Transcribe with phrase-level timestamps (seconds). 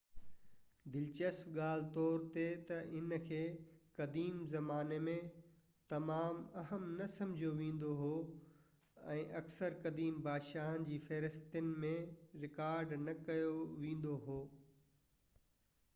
[0.93, 3.41] دلچسپ ڳالهه طور ته هن کي
[3.97, 5.13] قديم زماني ۾
[5.91, 8.09] تمام اهم نه سمجهيو ويندو هو
[9.17, 11.91] ۽ اڪثر قديم بادشاهن جي فهرستن ۾
[12.47, 13.53] رڪارڊ نه ڪيو
[13.83, 14.39] ويندو هو